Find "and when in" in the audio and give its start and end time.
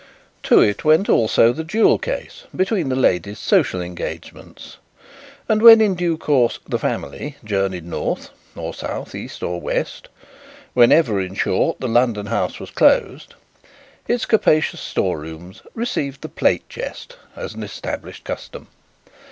5.47-5.93